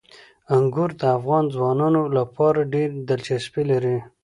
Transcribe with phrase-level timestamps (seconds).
[0.55, 3.97] انګور د افغان ځوانانو لپاره ډېره دلچسپي لري.